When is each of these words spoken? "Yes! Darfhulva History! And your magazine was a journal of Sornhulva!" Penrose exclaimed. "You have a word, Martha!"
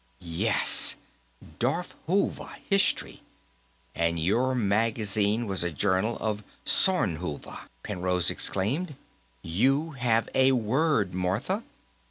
"Yes! 0.47 0.95
Darfhulva 1.59 2.55
History! 2.71 3.21
And 3.93 4.17
your 4.17 4.55
magazine 4.55 5.45
was 5.45 5.63
a 5.63 5.69
journal 5.69 6.17
of 6.19 6.43
Sornhulva!" 6.65 7.69
Penrose 7.83 8.31
exclaimed. 8.31 8.95
"You 9.43 9.91
have 9.91 10.27
a 10.33 10.53
word, 10.53 11.13
Martha!" 11.13 11.61